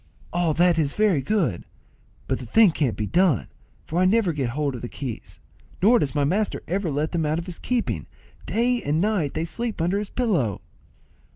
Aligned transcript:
"All 0.33 0.55
that 0.55 0.79
is 0.79 0.95
very 0.95 1.21
good; 1.21 1.63
but 2.27 2.39
the 2.39 2.45
thing 2.47 2.71
can't 2.71 2.97
be 2.97 3.05
done, 3.05 3.45
for 3.85 3.99
I 3.99 4.05
never 4.05 4.33
get 4.33 4.49
hold 4.49 4.73
of 4.73 4.81
the 4.81 4.89
keys, 4.89 5.39
nor 5.79 5.99
does 5.99 6.15
my 6.15 6.23
master 6.23 6.63
ever 6.67 6.89
let 6.89 7.11
them 7.11 7.23
out 7.23 7.37
of 7.37 7.45
his 7.45 7.59
keeping; 7.59 8.07
day 8.47 8.81
and 8.81 8.99
night 8.99 9.35
they 9.35 9.45
sleep 9.45 9.79
under 9.79 9.99
his 9.99 10.09
pillow." 10.09 10.61